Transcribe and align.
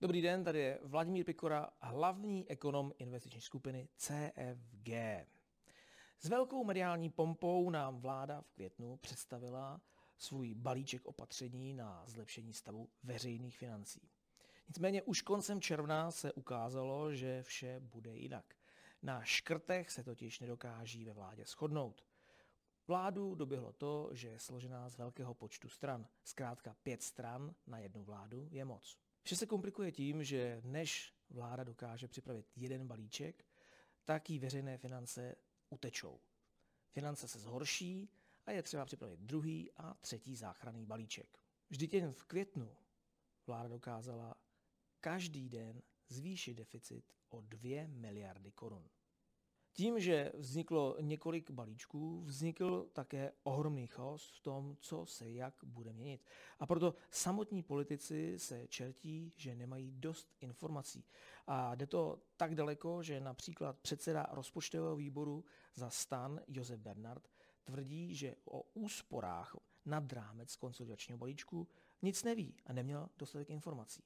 Dobrý 0.00 0.22
den, 0.22 0.44
tady 0.44 0.58
je 0.58 0.78
Vladimír 0.82 1.24
Pikora, 1.24 1.70
hlavní 1.80 2.50
ekonom 2.50 2.92
investiční 2.98 3.40
skupiny 3.40 3.88
CFG. 3.96 4.88
S 6.18 6.28
velkou 6.28 6.64
mediální 6.64 7.10
pompou 7.10 7.70
nám 7.70 8.00
vláda 8.00 8.40
v 8.40 8.50
květnu 8.50 8.96
představila 8.96 9.80
svůj 10.18 10.54
balíček 10.54 11.06
opatření 11.06 11.74
na 11.74 12.04
zlepšení 12.06 12.52
stavu 12.52 12.88
veřejných 13.02 13.58
financí. 13.58 14.08
Nicméně 14.68 15.02
už 15.02 15.22
koncem 15.22 15.60
června 15.60 16.10
se 16.10 16.32
ukázalo, 16.32 17.14
že 17.14 17.42
vše 17.42 17.80
bude 17.80 18.16
jinak. 18.16 18.54
Na 19.02 19.24
škrtech 19.24 19.90
se 19.90 20.04
totiž 20.04 20.40
nedokáží 20.40 21.04
ve 21.04 21.12
vládě 21.12 21.44
shodnout. 21.44 22.04
Vládu 22.88 23.34
doběhlo 23.34 23.72
to, 23.72 24.08
že 24.12 24.28
je 24.28 24.38
složená 24.38 24.88
z 24.88 24.96
velkého 24.96 25.34
počtu 25.34 25.68
stran. 25.68 26.08
Zkrátka 26.24 26.76
pět 26.82 27.02
stran 27.02 27.54
na 27.66 27.78
jednu 27.78 28.04
vládu 28.04 28.48
je 28.50 28.64
moc. 28.64 28.98
Vše 29.22 29.36
se 29.36 29.46
komplikuje 29.46 29.92
tím, 29.92 30.24
že 30.24 30.60
než 30.64 31.14
vláda 31.30 31.64
dokáže 31.64 32.08
připravit 32.08 32.46
jeden 32.56 32.86
balíček, 32.86 33.44
tak 34.04 34.30
jí 34.30 34.38
veřejné 34.38 34.78
finance 34.78 35.34
utečou. 35.70 36.20
Finance 36.90 37.28
se 37.28 37.38
zhorší 37.38 38.10
a 38.46 38.50
je 38.50 38.62
třeba 38.62 38.84
připravit 38.84 39.20
druhý 39.20 39.72
a 39.72 39.94
třetí 39.94 40.36
záchranný 40.36 40.86
balíček. 40.86 41.38
Vždyť 41.70 41.94
jen 41.94 42.12
v 42.12 42.24
květnu 42.24 42.76
vláda 43.46 43.68
dokázala 43.68 44.34
každý 45.00 45.48
den 45.48 45.82
zvýšit 46.08 46.54
deficit 46.54 47.12
o 47.28 47.40
2 47.40 47.86
miliardy 47.88 48.52
korun. 48.52 48.88
Tím, 49.76 50.00
že 50.00 50.32
vzniklo 50.34 50.96
několik 51.00 51.50
balíčků, 51.50 52.20
vznikl 52.20 52.88
také 52.92 53.32
ohromný 53.42 53.86
chaos 53.86 54.30
v 54.30 54.40
tom, 54.42 54.76
co 54.80 55.06
se 55.06 55.30
jak 55.30 55.54
bude 55.64 55.92
měnit. 55.92 56.24
A 56.58 56.66
proto 56.66 56.94
samotní 57.10 57.62
politici 57.62 58.38
se 58.38 58.68
čertí, 58.68 59.32
že 59.36 59.54
nemají 59.54 59.92
dost 59.92 60.36
informací. 60.40 61.04
A 61.46 61.74
jde 61.74 61.86
to 61.86 62.22
tak 62.36 62.54
daleko, 62.54 63.02
že 63.02 63.20
například 63.20 63.78
předseda 63.78 64.26
rozpočtového 64.32 64.96
výboru 64.96 65.44
za 65.74 65.90
stan 65.90 66.40
Josef 66.48 66.80
Bernard 66.80 67.28
tvrdí, 67.64 68.14
že 68.14 68.36
o 68.44 68.62
úsporách 68.62 69.56
nad 69.84 70.12
rámec 70.12 70.56
konsolidačního 70.56 71.18
balíčku 71.18 71.68
nic 72.02 72.24
neví 72.24 72.56
a 72.66 72.72
neměl 72.72 73.08
dostatek 73.16 73.50
informací. 73.50 74.02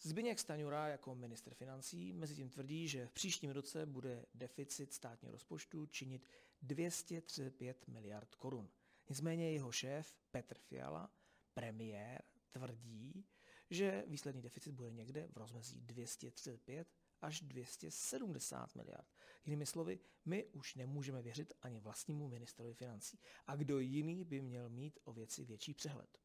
Zbyněk 0.00 0.38
Staňura 0.38 0.88
jako 0.88 1.14
minister 1.14 1.54
financí 1.54 2.12
mezi 2.12 2.34
tím 2.34 2.50
tvrdí, 2.50 2.88
že 2.88 3.06
v 3.06 3.12
příštím 3.12 3.50
roce 3.50 3.86
bude 3.86 4.26
deficit 4.34 4.92
státního 4.92 5.32
rozpočtu 5.32 5.86
činit 5.86 6.28
235 6.62 7.88
miliard 7.88 8.34
korun. 8.34 8.70
Nicméně 9.08 9.52
jeho 9.52 9.72
šéf 9.72 10.14
Petr 10.30 10.58
Fiala, 10.58 11.10
premiér, 11.54 12.22
tvrdí, 12.50 13.24
že 13.70 14.04
výsledný 14.06 14.42
deficit 14.42 14.72
bude 14.72 14.90
někde 14.90 15.28
v 15.32 15.36
rozmezí 15.36 15.80
235 15.80 16.88
až 17.20 17.40
270 17.40 18.74
miliard. 18.74 19.08
Jinými 19.44 19.66
slovy, 19.66 19.98
my 20.24 20.44
už 20.44 20.74
nemůžeme 20.74 21.22
věřit 21.22 21.54
ani 21.62 21.80
vlastnímu 21.80 22.28
ministrovi 22.28 22.74
financí. 22.74 23.18
A 23.46 23.56
kdo 23.56 23.78
jiný 23.78 24.24
by 24.24 24.40
měl 24.40 24.68
mít 24.68 24.98
o 25.04 25.12
věci 25.12 25.44
větší 25.44 25.74
přehled? 25.74 26.23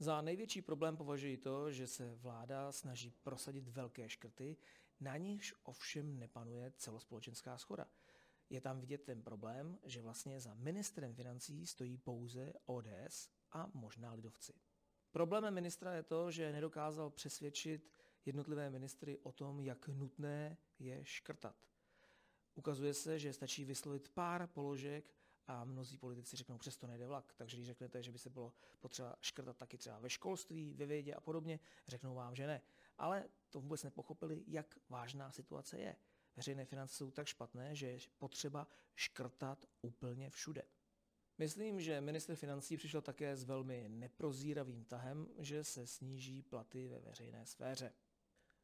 Za 0.00 0.22
největší 0.22 0.62
problém 0.62 0.96
považuji 0.96 1.36
to, 1.36 1.72
že 1.72 1.86
se 1.86 2.14
vláda 2.14 2.72
snaží 2.72 3.10
prosadit 3.10 3.68
velké 3.68 4.08
škrty, 4.08 4.56
na 5.00 5.16
nichž 5.16 5.54
ovšem 5.62 6.18
nepanuje 6.18 6.72
celospolečenská 6.76 7.58
schoda. 7.58 7.86
Je 8.50 8.60
tam 8.60 8.80
vidět 8.80 9.04
ten 9.04 9.22
problém, 9.22 9.78
že 9.84 10.02
vlastně 10.02 10.40
za 10.40 10.54
ministrem 10.54 11.14
financí 11.14 11.66
stojí 11.66 11.98
pouze 11.98 12.52
ODS 12.66 13.30
a 13.52 13.70
možná 13.74 14.12
lidovci. 14.12 14.52
Problémem 15.10 15.54
ministra 15.54 15.94
je 15.94 16.02
to, 16.02 16.30
že 16.30 16.52
nedokázal 16.52 17.10
přesvědčit 17.10 17.90
jednotlivé 18.24 18.70
ministry 18.70 19.18
o 19.18 19.32
tom, 19.32 19.60
jak 19.60 19.88
nutné 19.88 20.58
je 20.78 21.04
škrtat. 21.04 21.56
Ukazuje 22.54 22.94
se, 22.94 23.18
že 23.18 23.32
stačí 23.32 23.64
vyslovit 23.64 24.08
pár 24.08 24.46
položek 24.46 25.14
a 25.48 25.64
mnozí 25.64 25.98
politici 25.98 26.36
řeknou, 26.36 26.58
přesto 26.58 26.86
nejde 26.86 27.06
vlak. 27.06 27.34
Takže 27.36 27.56
když 27.56 27.66
řeknete, 27.66 28.02
že 28.02 28.12
by 28.12 28.18
se 28.18 28.30
bylo 28.30 28.52
potřeba 28.80 29.16
škrtat 29.20 29.56
taky 29.56 29.78
třeba 29.78 29.98
ve 29.98 30.10
školství, 30.10 30.74
ve 30.74 30.86
vědě 30.86 31.14
a 31.14 31.20
podobně, 31.20 31.60
řeknou 31.88 32.14
vám, 32.14 32.34
že 32.34 32.46
ne. 32.46 32.62
Ale 32.98 33.28
to 33.50 33.60
vůbec 33.60 33.82
nepochopili, 33.82 34.44
jak 34.46 34.78
vážná 34.88 35.32
situace 35.32 35.78
je. 35.78 35.96
Veřejné 36.36 36.64
finance 36.64 36.94
jsou 36.94 37.10
tak 37.10 37.26
špatné, 37.26 37.76
že 37.76 37.86
je 37.86 37.98
potřeba 38.18 38.68
škrtat 38.94 39.66
úplně 39.82 40.30
všude. 40.30 40.62
Myslím, 41.38 41.80
že 41.80 42.00
minister 42.00 42.36
financí 42.36 42.76
přišel 42.76 43.02
také 43.02 43.36
s 43.36 43.44
velmi 43.44 43.88
neprozíravým 43.88 44.84
tahem, 44.84 45.28
že 45.38 45.64
se 45.64 45.86
sníží 45.86 46.42
platy 46.42 46.88
ve 46.88 47.00
veřejné 47.00 47.46
sféře. 47.46 47.92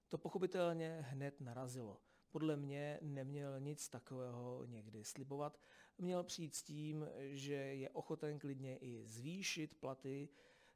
To 0.08 0.18
pochopitelně 0.18 1.00
hned 1.00 1.40
narazilo. 1.40 2.00
Podle 2.34 2.56
mě 2.56 2.98
neměl 3.02 3.60
nic 3.60 3.88
takového 3.88 4.64
někdy 4.66 5.04
slibovat. 5.04 5.60
Měl 5.98 6.24
přijít 6.24 6.54
s 6.54 6.62
tím, 6.62 7.06
že 7.18 7.54
je 7.54 7.90
ochoten 7.90 8.38
klidně 8.38 8.76
i 8.76 9.04
zvýšit 9.04 9.74
platy 9.80 10.28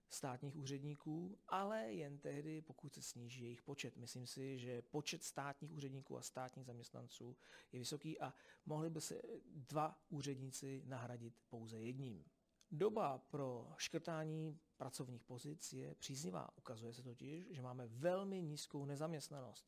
státních 0.09 0.57
úředníků, 0.57 1.39
ale 1.49 1.93
jen 1.93 2.19
tehdy, 2.19 2.61
pokud 2.61 2.95
se 2.95 3.03
sníží 3.03 3.43
jejich 3.43 3.63
počet. 3.63 3.97
Myslím 3.97 4.27
si, 4.27 4.59
že 4.59 4.83
počet 4.83 5.25
státních 5.25 5.73
úředníků 5.73 6.19
a 6.19 6.23
státních 6.23 6.67
zaměstnanců 6.67 7.37
je 7.73 7.79
vysoký 7.79 8.21
a 8.21 8.35
mohli 8.67 8.91
by 8.91 9.01
se 9.01 9.23
dva 9.47 10.01
úředníci 10.09 10.83
nahradit 10.87 11.35
pouze 11.49 11.81
jedním. 11.81 12.25
Doba 12.71 13.19
pro 13.19 13.73
škrtání 13.77 14.59
pracovních 14.77 15.25
pozic 15.25 15.73
je 15.73 15.95
příznivá. 15.95 16.59
Ukazuje 16.59 16.95
se 16.95 17.03
totiž, 17.03 17.47
že 17.51 17.63
máme 17.63 17.87
velmi 17.87 18.43
nízkou 18.43 18.85
nezaměstnanost. 18.85 19.67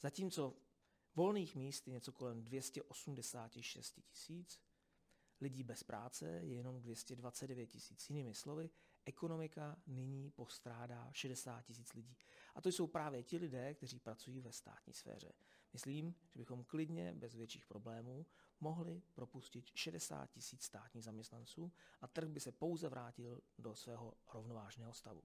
Zatímco 0.00 0.65
volných 1.16 1.56
míst 1.56 1.88
je 1.88 1.92
něco 1.92 2.12
kolem 2.12 2.44
286 2.44 4.00
tisíc, 4.02 4.60
lidí 5.40 5.62
bez 5.62 5.82
práce 5.82 6.28
je 6.28 6.54
jenom 6.54 6.80
229 6.80 7.66
tisíc. 7.66 8.10
Jinými 8.10 8.34
slovy, 8.34 8.70
ekonomika 9.04 9.76
nyní 9.86 10.30
postrádá 10.30 11.10
60 11.12 11.62
tisíc 11.62 11.94
lidí. 11.94 12.16
A 12.54 12.60
to 12.60 12.68
jsou 12.68 12.86
právě 12.86 13.22
ti 13.22 13.36
lidé, 13.36 13.74
kteří 13.74 13.98
pracují 13.98 14.40
ve 14.40 14.52
státní 14.52 14.92
sféře. 14.92 15.32
Myslím, 15.72 16.14
že 16.32 16.38
bychom 16.38 16.64
klidně, 16.64 17.14
bez 17.14 17.34
větších 17.34 17.66
problémů, 17.66 18.26
mohli 18.60 19.02
propustit 19.14 19.70
60 19.74 20.30
tisíc 20.30 20.62
státních 20.62 21.04
zaměstnanců 21.04 21.72
a 22.00 22.06
trh 22.06 22.28
by 22.28 22.40
se 22.40 22.52
pouze 22.52 22.88
vrátil 22.88 23.40
do 23.58 23.74
svého 23.74 24.14
rovnovážného 24.34 24.92
stavu. 24.92 25.22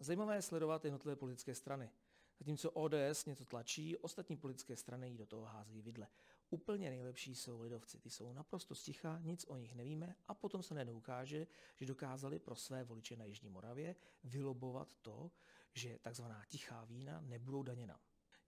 Zajímavé 0.00 0.36
je 0.36 0.42
sledovat 0.42 0.84
jednotlivé 0.84 1.16
politické 1.16 1.54
strany. 1.54 1.90
Zatímco 2.38 2.70
ODS 2.70 3.24
něco 3.26 3.44
tlačí, 3.44 3.96
ostatní 3.96 4.36
politické 4.36 4.76
strany 4.76 5.10
jí 5.10 5.18
do 5.18 5.26
toho 5.26 5.44
házejí 5.44 5.82
vidle. 5.82 6.08
Úplně 6.50 6.90
nejlepší 6.90 7.34
jsou 7.34 7.60
lidovci. 7.60 7.98
Ty 7.98 8.10
jsou 8.10 8.32
naprosto 8.32 8.74
sticha, 8.74 9.18
nic 9.18 9.44
o 9.48 9.56
nich 9.56 9.74
nevíme 9.74 10.16
a 10.28 10.34
potom 10.34 10.62
se 10.62 10.74
najednou 10.74 10.94
ukáže, 10.94 11.46
že 11.76 11.86
dokázali 11.86 12.38
pro 12.38 12.54
své 12.56 12.84
voliče 12.84 13.16
na 13.16 13.24
Jižní 13.24 13.48
Moravě 13.48 13.96
vylobovat 14.24 14.94
to, 15.02 15.30
že 15.74 15.98
takzvaná 15.98 16.44
tichá 16.48 16.84
vína 16.84 17.20
nebudou 17.20 17.62
daněna. 17.62 18.00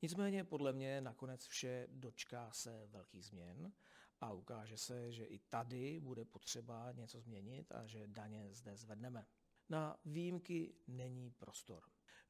Nicméně 0.02 0.44
podle 0.44 0.72
mě 0.72 1.00
nakonec 1.00 1.46
vše 1.46 1.88
dočká 1.90 2.52
se 2.52 2.86
velkých 2.86 3.24
změn 3.24 3.72
a 4.20 4.32
ukáže 4.32 4.78
se, 4.78 5.12
že 5.12 5.24
i 5.24 5.38
tady 5.38 6.00
bude 6.00 6.24
potřeba 6.24 6.92
něco 6.92 7.20
změnit 7.20 7.72
a 7.72 7.86
že 7.86 8.06
daně 8.06 8.48
zde 8.54 8.76
zvedneme. 8.76 9.26
Na 9.68 10.00
výjimky 10.04 10.74
není 10.86 11.30
prostor. 11.30 11.82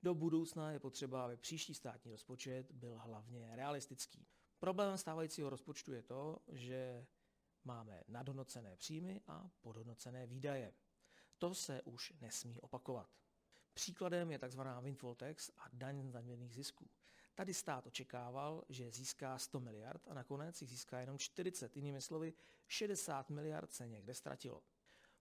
Do 0.02 0.14
budoucna 0.14 0.70
je 0.70 0.78
potřeba, 0.78 1.24
aby 1.24 1.36
příští 1.36 1.74
státní 1.74 2.10
rozpočet 2.10 2.72
byl 2.72 2.98
hlavně 2.98 3.56
realistický. 3.56 4.26
Problém 4.58 4.98
stávajícího 4.98 5.50
rozpočtu 5.50 5.92
je 5.92 6.02
to, 6.02 6.38
že 6.48 7.06
máme 7.64 8.02
nadhodnocené 8.08 8.76
příjmy 8.76 9.20
a 9.26 9.50
podhodnocené 9.60 10.26
výdaje. 10.26 10.74
To 11.38 11.54
se 11.54 11.82
už 11.82 12.12
nesmí 12.20 12.60
opakovat. 12.60 13.10
Příkladem 13.74 14.30
je 14.30 14.38
tzv. 14.38 14.60
windfall 14.80 15.14
tax 15.14 15.50
a 15.56 15.64
daň 15.72 16.08
z 16.08 16.12
nadměrných 16.12 16.54
zisků. 16.54 16.90
Tady 17.34 17.54
stát 17.54 17.86
očekával, 17.86 18.64
že 18.68 18.90
získá 18.90 19.38
100 19.38 19.60
miliard 19.60 20.08
a 20.08 20.14
nakonec 20.14 20.62
jich 20.62 20.70
získá 20.70 21.00
jenom 21.00 21.18
40. 21.18 21.76
Jinými 21.76 22.00
slovy, 22.00 22.34
60 22.68 23.30
miliard 23.30 23.72
se 23.72 23.88
někde 23.88 24.14
ztratilo. 24.14 24.62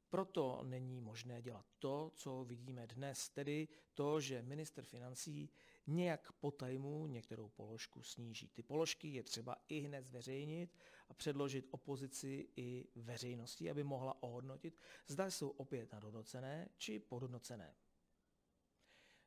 Proto 0.10 0.64
není 0.64 1.02
možné 1.02 1.42
dělat 1.42 1.66
to, 1.80 2.12
co 2.16 2.44
vidíme 2.44 2.88
dnes, 2.88 3.30
tedy 3.30 3.68
to, 3.94 4.22
že 4.22 4.42
minister 4.42 4.86
financí 4.86 5.50
nějak 5.88 6.32
po 6.32 6.52
tajmu 6.52 7.08
některou 7.08 7.50
položku 7.50 8.04
sníží. 8.04 8.50
Ty 8.50 8.64
položky 8.64 9.08
je 9.08 9.24
třeba 9.24 9.56
i 9.68 9.80
hned 9.80 10.06
zveřejnit 10.06 10.78
a 11.10 11.14
předložit 11.14 11.68
opozici 11.72 12.50
i 12.56 12.88
veřejnosti, 12.96 13.70
aby 13.70 13.84
mohla 13.84 14.24
ohodnotit, 14.24 14.80
zda 15.08 15.32
jsou 15.32 15.50
opět 15.50 15.92
nadhodnocené 15.92 16.70
či 16.78 17.00
podhodnocené. 17.00 17.76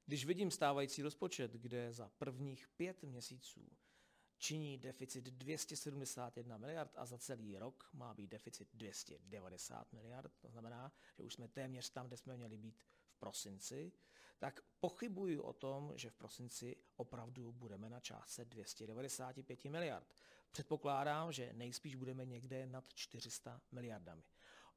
Když 0.06 0.24
vidím 0.24 0.50
stávající 0.50 1.02
rozpočet, 1.02 1.52
kde 1.52 1.92
za 1.92 2.08
prvních 2.08 2.68
pět 2.76 3.02
měsíců 3.02 3.68
činí 4.40 4.78
deficit 4.78 5.24
271 5.24 6.56
miliard 6.56 6.92
a 6.96 7.06
za 7.06 7.18
celý 7.18 7.58
rok 7.58 7.90
má 7.92 8.14
být 8.14 8.30
deficit 8.30 8.68
290 8.74 9.92
miliard, 9.92 10.32
to 10.40 10.48
znamená, 10.48 10.92
že 11.18 11.24
už 11.24 11.34
jsme 11.34 11.48
téměř 11.48 11.90
tam, 11.90 12.06
kde 12.06 12.16
jsme 12.16 12.36
měli 12.36 12.58
být 12.58 12.82
v 13.08 13.14
prosinci, 13.18 13.92
tak 14.38 14.60
pochybuji 14.80 15.38
o 15.38 15.52
tom, 15.52 15.92
že 15.96 16.10
v 16.10 16.14
prosinci 16.14 16.76
opravdu 16.96 17.52
budeme 17.52 17.90
na 17.90 18.00
částce 18.00 18.44
295 18.44 19.64
miliard. 19.64 20.14
Předpokládám, 20.50 21.32
že 21.32 21.52
nejspíš 21.52 21.94
budeme 21.94 22.24
někde 22.24 22.66
nad 22.66 22.92
400 22.94 23.60
miliardami. 23.72 24.22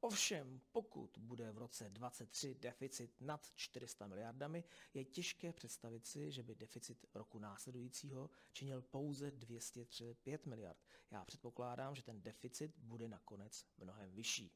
Ovšem, 0.04 0.60
pokud 0.72 1.18
bude 1.18 1.52
v 1.52 1.58
roce 1.58 1.90
2023 1.90 2.54
deficit 2.54 3.20
nad 3.20 3.50
400 3.54 4.06
miliardami, 4.06 4.64
je 4.94 5.04
těžké 5.04 5.52
představit 5.52 6.06
si, 6.06 6.32
že 6.32 6.42
by 6.42 6.54
deficit 6.54 7.04
roku 7.14 7.38
následujícího 7.38 8.30
činil 8.52 8.82
pouze 8.82 9.30
235 9.30 10.46
miliard. 10.46 10.78
Já 11.10 11.24
předpokládám, 11.24 11.94
že 11.94 12.02
ten 12.02 12.22
deficit 12.22 12.78
bude 12.78 13.08
nakonec 13.08 13.66
mnohem 13.78 14.10
vyšší. 14.10 14.52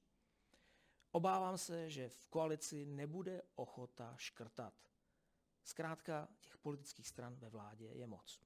Obávám 1.10 1.58
se, 1.58 1.90
že 1.90 2.08
v 2.08 2.26
koalici 2.28 2.86
nebude 2.86 3.42
ochota 3.54 4.14
škrtat. 4.16 4.74
Zkrátka 5.64 6.28
těch 6.40 6.58
politických 6.58 7.08
stran 7.08 7.36
ve 7.36 7.48
vládě 7.48 7.86
je 7.86 8.06
moc. 8.06 8.40